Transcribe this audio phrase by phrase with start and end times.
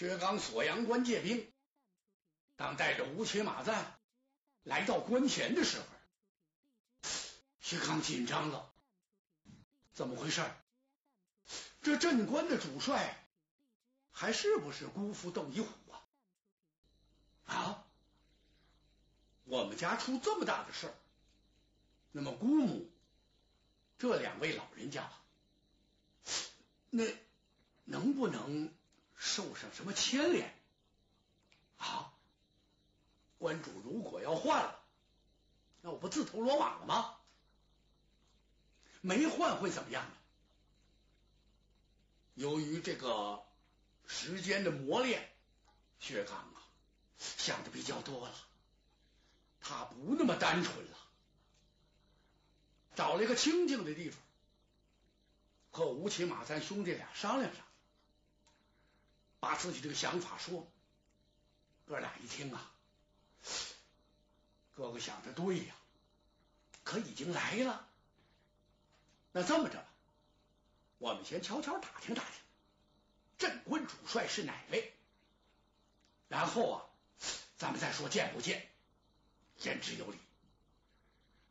[0.00, 1.52] 薛刚锁阳关借兵，
[2.56, 4.00] 当带着吴起、马赞
[4.62, 5.84] 来到关前的时候，
[7.60, 8.72] 薛刚紧张了。
[9.92, 10.42] 怎么回事？
[11.82, 13.26] 这镇关的主帅
[14.10, 16.00] 还是不是姑父窦一虎啊？
[17.44, 17.84] 啊！
[19.44, 20.94] 我们家出这么大的事儿，
[22.10, 22.90] 那么姑母
[23.98, 25.12] 这两位老人家，
[26.88, 27.04] 那
[27.84, 28.72] 能不能
[29.20, 30.52] 受上什么牵连
[31.76, 32.10] 啊？
[33.38, 34.82] 关主如果要换了，
[35.82, 37.16] 那我不自投罗网了吗？
[39.02, 40.12] 没换会怎么样呢？
[42.34, 43.44] 由于这个
[44.06, 45.30] 时间的磨练，
[45.98, 46.62] 薛刚啊
[47.18, 48.34] 想的比较多了，
[49.60, 50.96] 他不那么单纯了，
[52.94, 54.18] 找了一个清静的地方，
[55.70, 57.69] 和吴起、马三兄弟俩商量商量，
[59.40, 60.70] 把自己这个想法说。
[61.86, 62.70] 哥俩一听啊，
[64.76, 65.74] 哥哥想的对呀，
[66.84, 67.88] 可已经来了。
[69.32, 69.86] 那这么着吧，
[70.98, 72.32] 我们先悄悄打听打听，
[73.38, 74.94] 镇关主帅是哪位，
[76.28, 76.86] 然后啊，
[77.58, 78.68] 咱们再说见不见，
[79.62, 80.18] 言之有理。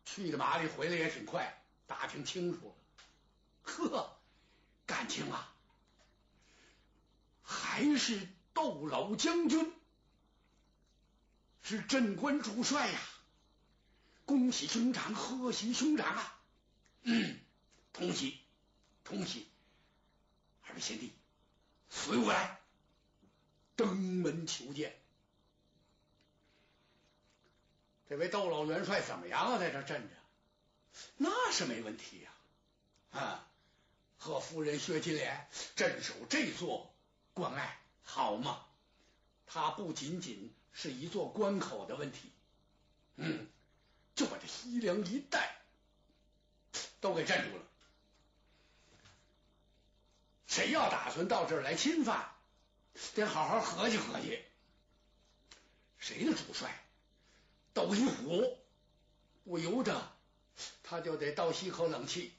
[0.06, 2.76] 去的麻利，回来也挺快，打听清楚了。
[3.64, 4.18] 呵，
[4.86, 5.49] 感情啊，
[7.50, 9.74] 还是窦老将军
[11.64, 13.00] 是镇关主帅呀！
[14.26, 16.40] 恭喜兄长，贺喜兄长啊！
[17.02, 17.40] 嗯。
[17.92, 18.40] 同喜，
[19.04, 19.50] 同喜！
[20.62, 21.12] 二位贤弟，
[21.90, 22.62] 随我来，
[23.76, 24.96] 登门求见。
[28.08, 29.58] 这位窦老元帅怎么样啊？
[29.58, 30.16] 在这镇着，
[31.18, 32.32] 那是没问题呀！
[33.20, 33.48] 啊，
[34.20, 36.89] 和夫人薛金莲镇守这座
[37.40, 38.66] 关隘，好嘛？
[39.48, 42.32] 他不仅仅是一座关口的问题，
[43.16, 43.48] 嗯，
[44.14, 45.56] 就把这西凉一带
[47.02, 47.64] 都给镇住了。
[50.46, 52.30] 谁要打算到这儿来侵犯，
[53.16, 54.44] 得好好合计合计。
[55.98, 56.72] 谁的主帅？
[57.74, 58.58] 窦一虎，
[59.46, 60.12] 不由得
[60.84, 62.34] 他就得倒吸口冷气。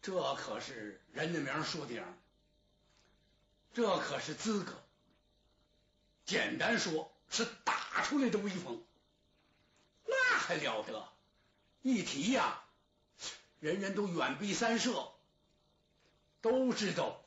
[0.00, 2.02] 这可是人的名树顶，
[3.78, 4.72] 这可是资格。
[6.26, 8.84] 简单说，是打出来的威风。
[10.04, 11.08] 那还了得！
[11.82, 12.64] 一提呀，
[13.60, 15.12] 人人都远避三舍。
[16.40, 17.24] 都知道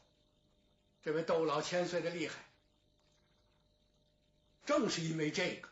[1.03, 2.35] 这位窦老千岁的厉害，
[4.65, 5.69] 正是因为这个，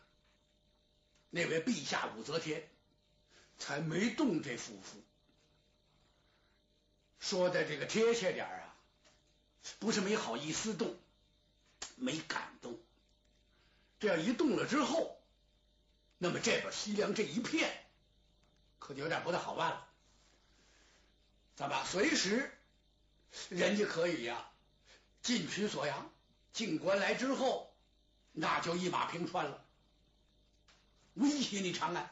[1.28, 2.66] 那位陛下武则天
[3.58, 5.02] 才没动这夫妇。
[7.18, 8.69] 说的这个贴切点啊，
[9.78, 10.96] 不是没好意思动，
[11.96, 12.78] 没感动。
[13.98, 15.20] 这样一动了之后，
[16.18, 17.70] 那么这边西凉这一片
[18.78, 19.86] 可就有点不太好办了。
[21.56, 22.52] 咱们随时。
[23.48, 24.50] 人家可以呀，
[25.22, 26.10] 进取锁阳，
[26.52, 27.72] 进关来之后，
[28.32, 29.64] 那就一马平川了，
[31.14, 32.10] 威胁你长安。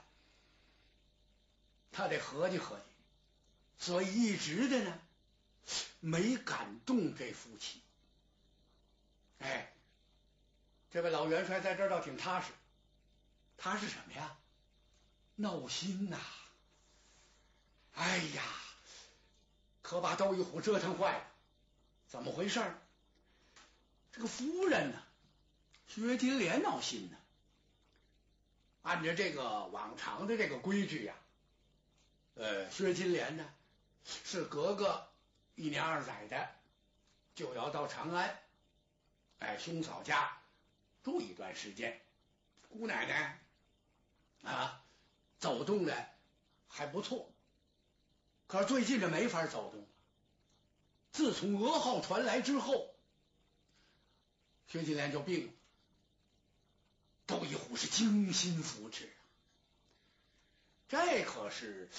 [1.90, 2.82] 他得合计合计，
[3.84, 5.00] 所以一直的呢，
[6.00, 7.80] 没敢动这夫妻。
[9.38, 9.72] 哎，
[10.90, 12.52] 这位老元帅在这儿倒挺踏实，
[13.56, 14.36] 他是什么呀？
[15.36, 16.18] 闹心呐！
[17.94, 18.42] 哎呀！
[19.82, 21.24] 可把窦一虎折腾坏了，
[22.08, 22.60] 怎么回事？
[24.12, 25.02] 这个夫人呢？
[25.86, 27.16] 薛金莲闹心呢。
[28.82, 31.14] 按照这个往常的这个规矩呀，
[32.34, 33.50] 呃，薛金莲呢
[34.24, 35.06] 是格格
[35.58, 36.48] 一年二载的
[37.34, 38.38] 就要到长安，
[39.40, 40.40] 哎，兄嫂家
[41.02, 42.00] 住一段时间。
[42.68, 43.40] 姑奶奶
[44.48, 44.84] 啊，
[45.40, 46.08] 走动的
[46.68, 47.28] 还不错。
[48.46, 49.84] 可是最近这没法走动。
[51.10, 52.94] 自从噩耗传来之后，
[54.68, 55.52] 薛金莲就病了。
[57.26, 59.12] 窦一虎是精心扶持，
[60.88, 61.90] 这可是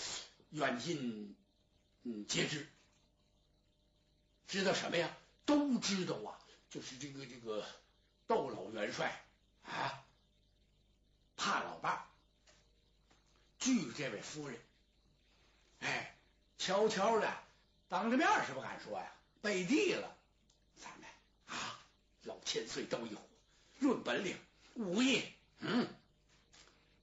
[0.52, 1.36] 远近
[2.04, 2.66] 嗯皆知。
[4.50, 5.10] 知道什么呀？
[5.46, 6.36] 都知道啊，
[6.70, 7.66] 就是这个这个
[8.28, 9.24] 窦老元帅
[9.64, 10.04] 啊，
[11.38, 12.06] 怕老伴
[13.60, 14.60] 惧这位夫人，
[15.80, 16.16] 哎。
[16.62, 17.34] 悄悄的，
[17.88, 19.10] 当着面是不敢说呀，
[19.42, 20.14] 背地了，
[20.76, 21.08] 咱们
[21.48, 21.80] 啊，
[22.24, 23.22] 老千岁窦一虎，
[23.80, 24.38] 论本领、
[24.74, 25.24] 武艺，
[25.60, 25.88] 嗯，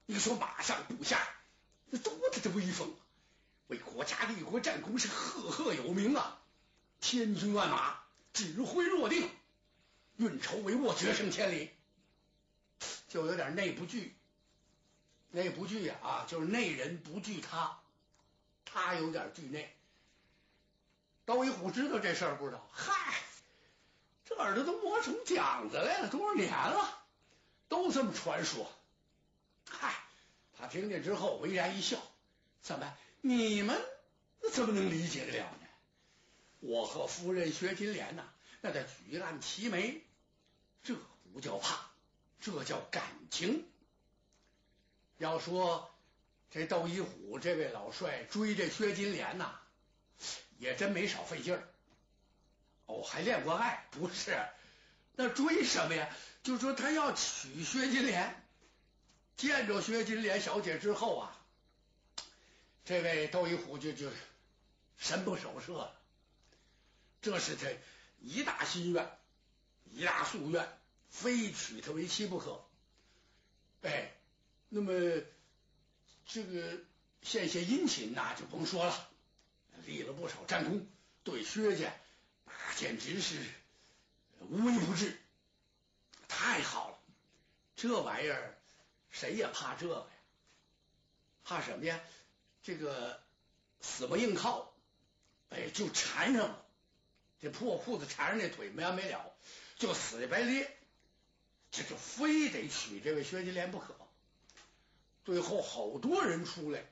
[0.05, 1.27] 你说马上部下，
[1.87, 3.01] 那多大的威风啊，
[3.69, 6.39] 为国家立国战功是赫赫有名啊，
[7.01, 7.99] 千军万马
[8.33, 9.29] 指挥若定，
[10.17, 11.71] 运筹帷幄，决胜千里，
[13.09, 14.17] 就有点内不惧。
[15.31, 17.79] 内不惧啊，就是内人不惧他，
[18.65, 19.75] 他有点惧内。
[21.27, 22.67] 窦一虎知道这事儿不知道？
[22.73, 23.21] 嗨，
[24.25, 27.05] 这耳朵都磨成浆子来了，多少年了，
[27.69, 28.71] 都这么传说。
[29.69, 29.95] 嗨，
[30.57, 31.99] 他听见之后微然一笑，
[32.63, 33.79] 怎么你们
[34.53, 35.66] 怎么能理解得了呢？
[36.67, 38.25] 我和夫人薛金莲呐，
[38.61, 40.03] 那叫举案齐眉，
[40.83, 40.97] 这
[41.33, 41.91] 不叫怕，
[42.41, 43.65] 这叫感情。
[45.19, 45.89] 要说
[46.51, 49.61] 这窦一虎这位老帅追这薛金莲呐，
[50.59, 51.69] 也真没少费劲儿。
[52.87, 53.87] 哦，还恋过爱？
[53.93, 54.37] 不是，
[55.15, 56.09] 那追什么呀？
[56.43, 58.43] 就说他要娶薛金莲。
[59.37, 61.37] 见着薛金莲小姐之后啊，
[62.85, 64.11] 这位窦一虎就就
[64.97, 65.95] 神不守舍了。
[67.23, 67.69] 这是他
[68.21, 69.19] 一大心愿，
[69.93, 70.69] 一大夙愿，
[71.11, 72.65] 非娶她为妻不可。
[73.83, 74.13] 哎。
[74.69, 74.93] 那么，
[76.27, 76.81] 这个
[77.23, 79.09] 献献殷勤那就甭说了，
[79.87, 80.85] 立了不少战功，
[81.23, 81.95] 对薛家
[82.47, 83.39] 那简直是
[84.41, 85.17] 无微不至，
[86.27, 86.99] 太好了！
[87.77, 88.59] 这玩意儿
[89.13, 90.07] 谁也怕这个呀？
[91.45, 92.01] 怕什么呀？
[92.65, 93.23] 这个
[93.81, 94.75] 死不硬靠，
[95.51, 96.66] 哎，就缠上了，
[97.47, 99.33] 这破裤子缠上那腿没完没了，
[99.77, 100.77] 就死的白咧，
[101.71, 103.95] 这就非得娶这位薛金莲不可。
[105.25, 106.85] 最后好多人出来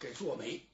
[0.00, 0.66] 给做媒，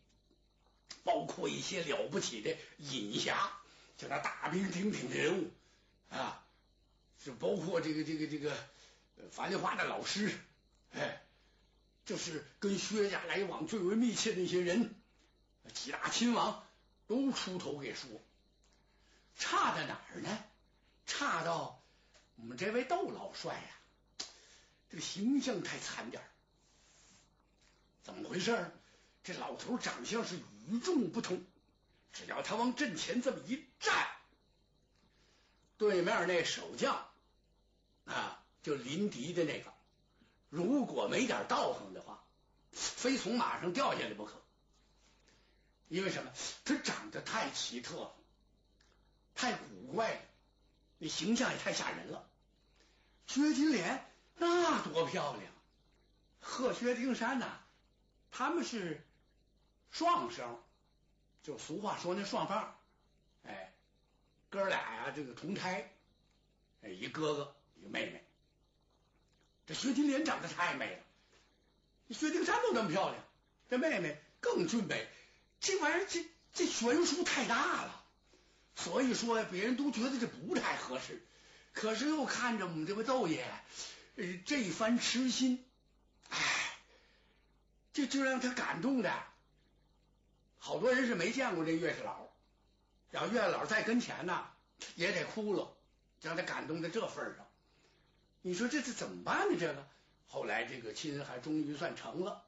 [1.05, 3.53] 包括一些了不起的隐侠，
[3.99, 5.51] 就那大名鼎鼎的人物
[6.09, 6.43] 啊，
[7.23, 8.57] 就包括这个这个这个
[9.31, 10.33] 樊梨花的老师，
[10.93, 11.23] 哎，
[12.07, 14.95] 就是跟薛家来往最为密切的一些人，
[15.75, 16.67] 几大亲王
[17.07, 18.09] 都出头给说，
[19.37, 20.45] 差在哪儿呢？
[21.07, 21.83] 差到
[22.37, 24.27] 我们这位窦老帅呀，
[24.89, 26.29] 这个形象太惨点儿。
[28.03, 28.71] 怎么回事？
[29.25, 30.37] 这老头长相是
[30.67, 31.45] 与众不同，
[32.13, 34.09] 只要他往阵前这么一站，
[35.77, 37.07] 对面那守将
[38.05, 39.73] 啊，就临敌的那个，
[40.49, 42.25] 如果没点道行的话，
[42.73, 44.43] 非从马上掉下来不可。
[45.89, 46.33] 因为什么？
[46.65, 48.17] 他长得太奇特了，
[49.35, 50.21] 太古怪了，
[50.99, 52.29] 那形象也太吓人了。
[53.27, 54.05] 薛金莲
[54.37, 55.53] 那多漂亮，
[56.41, 57.61] 贺薛丁山呐！
[58.31, 59.05] 他们是
[59.91, 60.63] 双生，
[61.43, 62.77] 就俗话说那双房，
[63.45, 63.73] 哎，
[64.51, 65.91] 哥俩呀，这个同胎，
[66.83, 68.25] 哎，一哥哥一妹妹。
[69.67, 73.25] 这薛金莲长得太美了，薛丁山都那么漂亮，
[73.71, 75.09] 这妹妹更俊美，
[75.61, 78.02] 这玩意儿这这悬殊太大了，
[78.75, 81.23] 所以说别人都觉得这不太合适，
[81.73, 83.45] 可是又看着我们这位窦爷，
[84.17, 85.65] 呃，这番痴心。
[87.93, 89.13] 就就让他感动的，
[90.57, 92.27] 好多人是没见过这岳氏老，
[93.11, 94.47] 然后岳老在跟前呢，
[94.95, 95.77] 也得哭了，
[96.23, 97.47] 让他感动到这份上。
[98.41, 99.59] 你说这是怎么办呢？
[99.61, 99.87] 这个
[100.27, 102.43] 后来这个亲还终于算成了。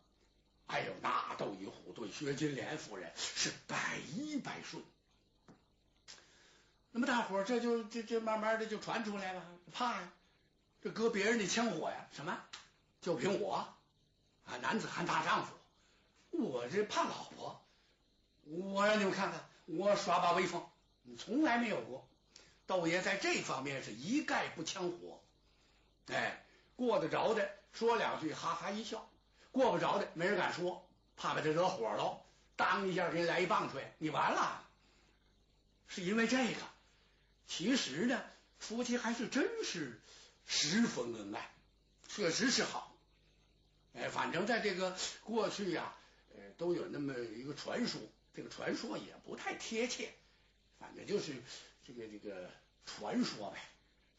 [0.66, 4.82] 哎呦，那窦一虎对薛金莲夫人是百依百顺。
[6.96, 10.12] 那么大伙这就这这慢慢的就传出来了，怕呀，
[10.80, 12.38] 这搁别人的枪火呀，什么？
[13.00, 13.66] 就凭我。
[14.44, 15.54] 啊，男子汉大丈夫，
[16.30, 17.60] 我这怕老婆，
[18.44, 20.64] 我让你们看看，我耍把威风，
[21.18, 22.06] 从来没有过。
[22.68, 25.20] 窦爷在这方面是一概不枪火，
[26.06, 26.44] 哎，
[26.76, 29.00] 过得着的说两句，哈哈一笑；
[29.50, 32.22] 过不着的，没人敢说，怕把他惹火了，
[32.54, 34.62] 当一下给你来一棒槌，你完了。
[35.88, 36.60] 是因为这个，
[37.46, 38.22] 其实呢，
[38.58, 40.00] 夫妻还是真是
[40.46, 41.54] 十分恩爱，
[42.08, 42.96] 确实是好。
[43.94, 45.94] 哎，反正在这个过去呀，
[46.34, 48.00] 呃，都有那么一个传说，
[48.34, 50.12] 这个传说也不太贴切，
[50.78, 51.34] 反正就是
[51.86, 52.50] 这个这个
[52.86, 53.60] 传说呗。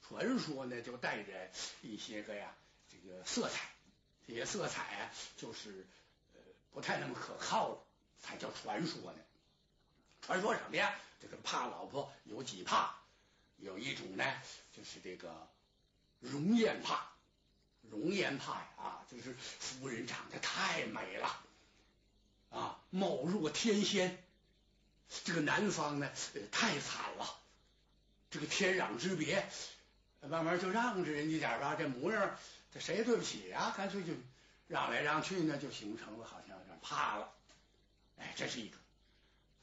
[0.08, 1.52] 传说呢，就带着
[1.82, 2.56] 一些个呀，
[2.90, 3.70] 这个色彩，
[4.28, 5.86] 这些色彩啊，就是
[6.34, 6.40] 呃
[6.72, 7.84] 不太那么可靠了，
[8.22, 9.20] 才叫传说呢。
[10.22, 10.96] 传说什么呀？
[11.22, 12.96] 这个怕老婆有几怕？
[13.58, 14.24] 有一种呢，
[14.76, 15.48] 就是这个
[16.20, 17.08] 容颜怕。
[17.92, 21.40] 容颜怕呀，啊，就是夫人长得太美了，
[22.50, 24.18] 啊，貌若天仙。
[25.24, 26.12] 这个男方呢，
[26.52, 27.40] 太惨了，
[28.32, 29.48] 这个天壤之别，
[30.22, 31.76] 慢慢就让着人家点吧。
[31.76, 32.36] 这模样，
[32.74, 34.14] 这谁也对不起啊，干脆就
[34.68, 37.32] 让来让去呢，就形成了好像有点怕了。
[38.18, 38.80] 哎，这是一种，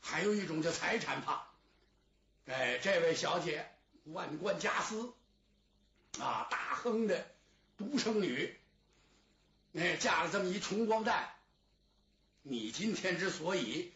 [0.01, 1.45] 还有一种叫财产怕。
[2.47, 3.69] 哎，这位小姐
[4.05, 5.13] 万贯家私，
[6.19, 7.27] 啊，大亨的
[7.77, 8.59] 独生女，
[9.75, 11.31] 哎，嫁了这么一穷光蛋。
[12.43, 13.93] 你今天之所以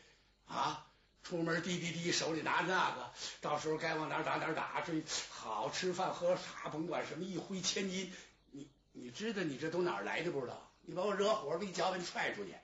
[0.47, 0.87] 啊，
[1.23, 4.93] 出门滴滴滴，手里拿着那个，到时候该往哪打哪打，这
[5.31, 8.13] 好吃饭喝茶，甭管什么，一挥千金，
[8.53, 10.71] 你你知道你这都哪来的不知道？
[10.83, 12.55] 你把我惹火了，一脚把你踹出去。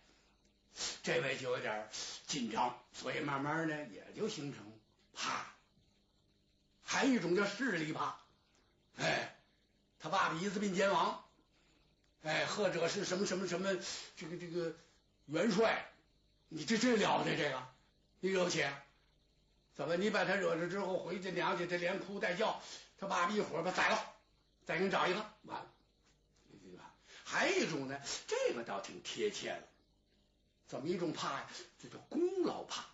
[1.02, 1.88] 这位就有点
[2.26, 4.64] 紧张，所以慢慢呢也就形成
[5.12, 5.51] 怕。
[6.92, 8.18] 还一种叫势力怕，
[8.98, 9.34] 哎，
[9.98, 11.24] 他爸爸一字并肩王，
[12.22, 13.74] 哎，或者是什么什么什么
[14.14, 14.74] 这个这个
[15.24, 15.90] 元帅，
[16.50, 17.66] 你这这了不得这个，
[18.20, 18.62] 你惹不起？
[19.74, 22.60] 怎么你把他惹着之后回去娘家，他连哭带叫，
[23.00, 24.14] 他爸爸一会儿把宰了，
[24.66, 25.66] 再给你找一个，完了，
[26.62, 26.92] 对吧？
[27.24, 29.66] 还一种呢，这个倒挺贴切的。
[30.66, 31.46] 怎么一种怕呀？
[31.82, 32.84] 这叫功劳怕。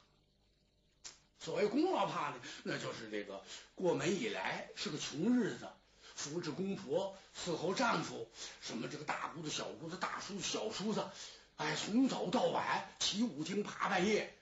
[1.41, 3.43] 所谓功劳怕呢，那就是这个
[3.75, 5.69] 过门以来是个穷日子，
[6.15, 8.29] 扶持公婆，伺候丈夫，
[8.61, 11.09] 什么这个大姑子、小姑子、大叔、小叔子，
[11.57, 14.35] 哎，从早到晚，起五更爬半夜，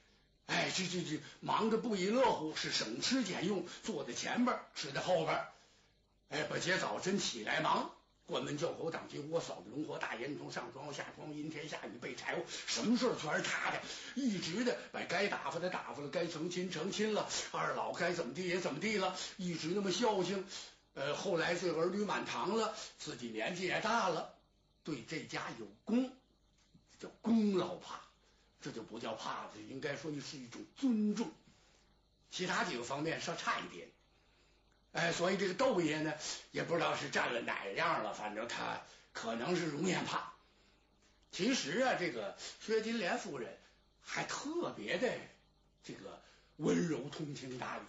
[0.46, 5.44] 哎，这这这忙着不亦乐乎，是省吃俭用，坐在前边，吃在后边，
[6.28, 7.95] 哎，不接早晨起来忙。
[8.26, 13.80] 关门叫狗，挡鸡窝，扫地农活，大烟囱，上庄下庄，阴天下雨备柴火，什么事儿全是他的，
[14.16, 20.44] 一直的把该打发的打发了，该成亲成亲了，二老该怎么地也怎么地了，一直那么孝敬。
[20.94, 24.34] 呃，后来这儿女满堂了，自己年纪也大了，
[24.82, 26.10] 对这家有功，
[26.98, 28.00] 叫功劳怕，
[28.60, 31.30] 这就不叫怕了，应该说你是一种尊重。
[32.30, 33.88] 其他几个方面稍差一点。
[34.96, 36.14] 哎，所以这个窦爷呢，
[36.52, 38.80] 也不知道是占了哪样了，反正他
[39.12, 40.32] 可能是容颜怕。
[41.30, 43.58] 其实啊，这个薛金莲夫人
[44.00, 45.12] 还特别的
[45.84, 46.22] 这个
[46.56, 47.82] 温柔、通情达理，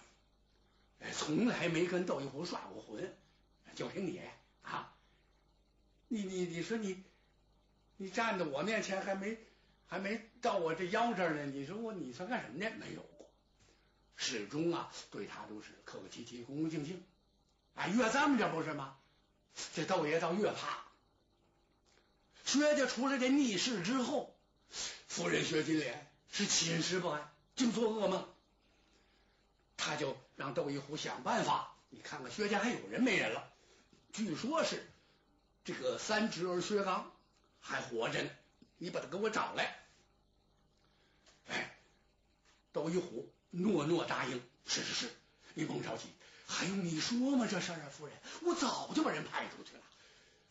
[1.00, 3.16] 哎，从来没跟窦一虎耍过浑。
[3.74, 4.20] 就凭你
[4.62, 4.92] 啊，
[6.08, 7.02] 你你你说你
[7.96, 9.38] 你站在我面前还没
[9.86, 12.70] 还没到我这腰这儿呢，你说我你算干什么呢？
[12.78, 13.02] 没有。
[14.18, 17.02] 始终啊，对他都是客客气气、恭恭敬敬。
[17.74, 18.98] 啊，越这么着不是吗？
[19.74, 20.84] 这窦爷倒越怕。
[22.44, 24.36] 薛家出了这逆事之后，
[25.06, 28.28] 夫人薛金莲是寝食不安，净做噩梦。
[29.76, 31.74] 他就让窦一虎想办法。
[31.90, 33.50] 你看看薛家还有人没人了？
[34.12, 34.84] 据说是
[35.64, 37.12] 这个三侄儿薛刚
[37.60, 38.30] 还活着呢。
[38.78, 39.78] 你把他给我找来。
[41.46, 41.76] 哎，
[42.72, 43.32] 窦一虎。
[43.50, 45.10] 诺诺答应，是是是，
[45.54, 46.04] 你甭着急，
[46.46, 47.46] 还用你说吗？
[47.50, 49.82] 这事儿啊，夫人，我早就把人派出去了，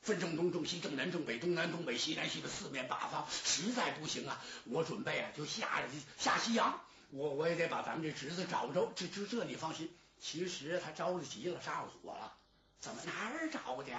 [0.01, 5.81] 分正东、正西、正南、正北、东南、东北、西南、西北四面八方，实在不行啊，我准备啊就下
[6.17, 9.89] 下西洋，我我也得把咱们这侄子找着，这这这你放心。
[10.19, 12.33] 其实他着了急了，上火了，
[12.79, 13.91] 怎么哪儿找去？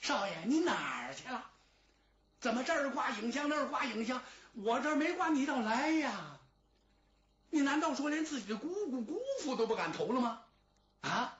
[0.00, 1.44] 少爷，你哪儿去了？
[2.40, 4.22] 怎么这儿挂影像，那儿挂影像？
[4.54, 6.38] 我这儿没挂，你倒来呀！
[7.52, 10.42] 你难道说连自己的姑姑姑父都不敢投了吗？
[11.02, 11.38] 啊！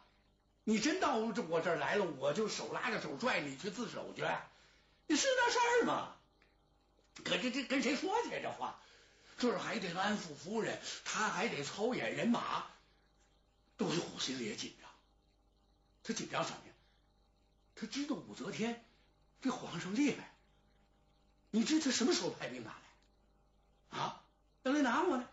[0.65, 4.23] 你真到我这儿来了，我就手拉着手拽你去自首去，
[5.07, 6.15] 你是那事儿吗？
[7.25, 8.79] 可这这跟谁说去这话？
[9.39, 12.67] 这儿还得安抚夫人，他还得操演人马，
[13.79, 14.91] 窦玉虎心里也紧张。
[16.05, 16.75] 他紧张什么呀？
[17.75, 18.85] 他知道武则天
[19.41, 20.31] 这皇上厉害，
[21.51, 23.99] 你知他什么时候派兵打来？
[23.99, 24.23] 啊，
[24.63, 25.29] 要来拿我呢？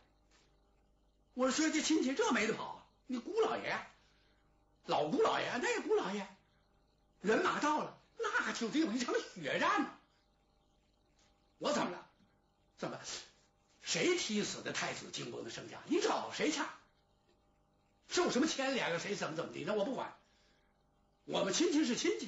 [1.40, 3.80] 我说这亲戚这没得跑，你姑老爷，
[4.88, 6.28] 老姑老爷，那姑老爷，
[7.22, 9.90] 人马到了，那就得有一场血战呢。
[11.58, 12.06] 我怎么了？
[12.78, 13.00] 怎么？
[13.82, 15.82] 谁踢死的太子靖伯的圣驾？
[15.86, 16.60] 你找谁去？
[18.10, 19.00] 受什么牵连了？
[19.00, 19.64] 谁怎么怎么的？
[19.64, 20.14] 那我不管。
[21.24, 22.28] 我们亲戚是亲戚，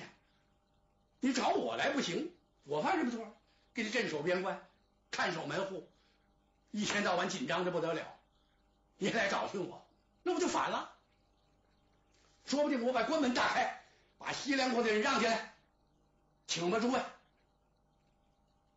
[1.20, 2.34] 你找我来不行。
[2.64, 3.38] 我犯什么错？
[3.74, 4.66] 给你镇守边关，
[5.12, 5.92] 看守门户，
[6.72, 8.18] 一天到晚紧张的不得了。
[9.02, 9.84] 你来找寻我，
[10.22, 10.94] 那不就反了？
[12.46, 13.84] 说不定我把关门打开，
[14.20, 15.56] 把西凉国的人让进来，
[16.46, 17.02] 请吧，诸位，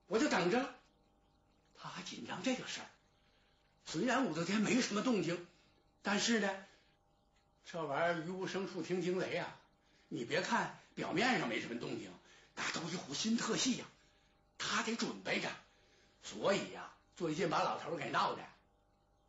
[0.07, 0.75] 我就等着了。
[1.75, 2.87] 他还紧张这个事儿。
[3.85, 5.47] 虽然武则天没什么动静，
[6.01, 6.49] 但是呢，
[7.67, 9.55] 这玩意儿“鱼无声处听惊雷”啊！
[10.09, 12.11] 你别看表面上没什么动静，
[12.55, 13.85] 那都一虎心特细呀，
[14.57, 15.51] 他得准备着。
[16.23, 18.43] 所以呀，最近把老头给闹的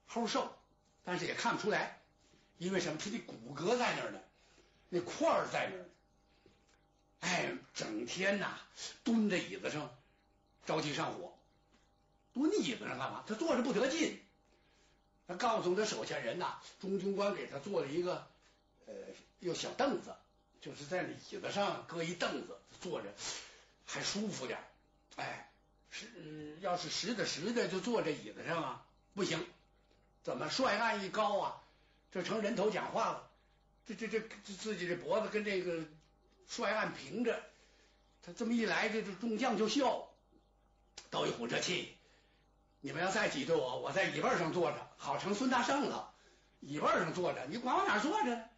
[0.10, 0.58] 齁瘦。
[1.06, 2.02] 但是也看不出来，
[2.58, 3.00] 因为什么？
[3.02, 4.20] 他的骨骼在那儿呢，
[4.90, 5.86] 那块儿在那儿。
[7.22, 8.60] 哎，整天呐
[9.04, 9.96] 蹲在椅子上，
[10.66, 11.38] 着急上火。
[12.34, 13.24] 蹲椅子上干嘛？
[13.26, 14.20] 他坐着不得劲。
[15.28, 18.28] 他告诉他手下人呐，中军官给他做了一个
[18.86, 18.94] 呃，
[19.40, 20.14] 有小凳子，
[20.62, 23.14] 就是在椅子上搁一凳子坐着，
[23.86, 24.60] 还舒服点。
[25.16, 25.52] 哎，
[25.90, 29.46] 是要是实的实的就坐这椅子上啊，不行。
[30.25, 31.62] 怎么帅案一高啊，
[32.12, 33.29] 这成人头讲话了。
[33.86, 35.86] 这这这自己这脖子跟这个
[36.50, 37.44] 帅案平着，
[38.24, 40.10] 他这么一来，这这众将就笑。
[41.12, 41.96] 都一虎这气，
[42.82, 46.12] 你们要再挤兑我，我在椅背上坐着，好成孙大圣了。
[46.60, 48.50] 椅背上坐着，你管我哪坐着？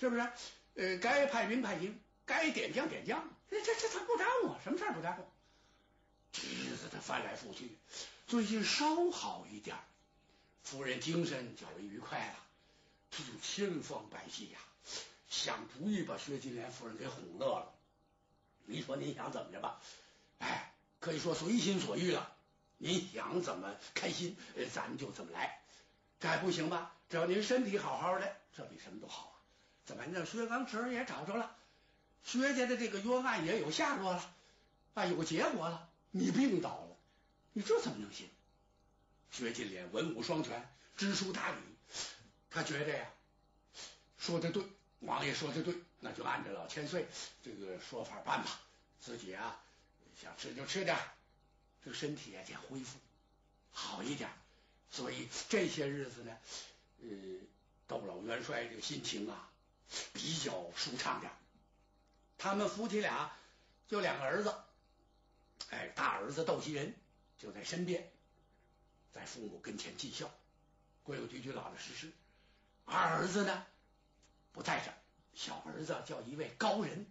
[0.00, 0.28] 是不是？
[0.74, 5.24] 呃，该派兵派兵，该点将点将，这这这他不耽误，什么事不耽误？
[6.32, 7.70] 这日子他翻来覆去，
[8.26, 9.76] 最近稍好一点，
[10.66, 12.34] 夫人精神较为愉快了。
[13.12, 14.58] 这就千方百计呀，
[15.28, 17.72] 想主意把薛金莲夫人给哄乐了。
[18.64, 19.80] 你说您想怎么着吧？
[20.40, 22.32] 哎，可以说随心所欲了。
[22.78, 24.36] 您想怎么开心，
[24.74, 25.62] 咱们就怎么来。
[26.18, 26.92] 这还不行吧？
[27.08, 29.34] 只要您身体好好的，这比什么都好啊。
[29.84, 31.56] 怎么那薛刚侄儿也找着了，
[32.24, 34.34] 薛家的这个冤案也有下落了，
[34.94, 35.88] 啊，有结果了。
[36.10, 36.96] 你病倒了，
[37.52, 38.28] 你这怎么能行？
[39.36, 40.66] 薛金莲文武双全，
[40.96, 41.58] 知书达理。
[42.48, 43.06] 他觉得呀，
[44.16, 44.64] 说的对，
[45.00, 47.06] 王爷说的对，那就按照老千岁
[47.44, 48.58] 这个说法办吧。
[48.98, 49.60] 自己啊，
[50.18, 50.96] 想吃就吃点，
[51.84, 52.98] 这个身体也得恢复
[53.72, 54.30] 好一点。
[54.90, 56.34] 所以这些日子呢，
[57.02, 57.08] 呃，
[57.86, 59.50] 窦老元帅这个心情啊
[60.14, 61.30] 比较舒畅点。
[62.38, 63.30] 他们夫妻俩
[63.86, 64.54] 就两个儿子，
[65.68, 66.94] 哎，大儿子窦袭人
[67.38, 68.10] 就在身边，
[69.16, 70.30] 在父母跟前尽孝，
[71.02, 72.12] 规规矩矩、老老实实。
[72.84, 73.64] 二儿子呢
[74.52, 74.92] 不在这，
[75.32, 77.06] 小儿子叫一位高人，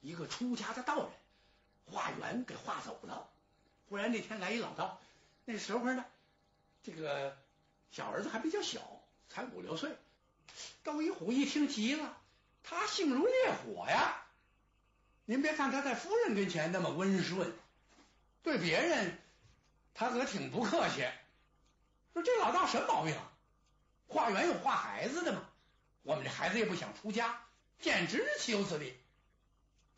[0.00, 1.10] 一个出家的道人，
[1.84, 3.28] 化缘给化走了。
[3.90, 4.98] 忽然那天来一老道，
[5.44, 6.06] 那时候呢，
[6.82, 7.36] 这个
[7.92, 8.80] 小儿子还比较小，
[9.28, 9.94] 才五六岁。
[10.84, 12.18] 窦一虎一听急了，
[12.64, 14.24] 他性如烈火呀。
[15.26, 17.52] 您别看他在夫人跟前那么温顺，
[18.42, 19.18] 对别人
[19.98, 21.04] 他可挺不客气。
[22.12, 23.16] 说这老道什么毛病？
[24.06, 25.42] 化缘有化孩子的吗？
[26.02, 27.44] 我们这孩子也不想出家，
[27.80, 28.96] 简直是岂有此理！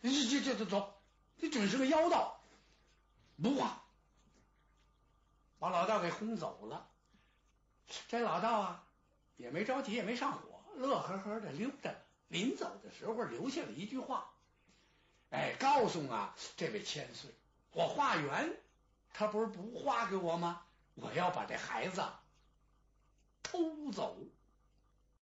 [0.01, 0.99] 这这这这走，
[1.39, 2.41] 这准是个妖道，
[3.43, 3.85] 不化，
[5.59, 6.89] 把老道给轰走了。
[8.09, 8.85] 这老道啊，
[9.37, 11.95] 也没着急，也没上火，乐呵呵的溜着。
[12.29, 14.33] 临走的时候留下了一句话
[15.29, 17.31] ：“哎，告诉啊这位千岁，
[17.73, 18.57] 我化缘，
[19.13, 20.63] 他不是不画给我吗？
[20.95, 22.03] 我要把这孩子。”
[23.43, 24.17] 偷走。